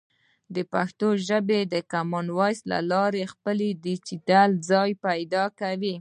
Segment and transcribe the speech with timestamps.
[0.73, 5.89] پښتو ژبه د کامن وایس له لارې خپل ډیجیټل ځای پیدا کوي.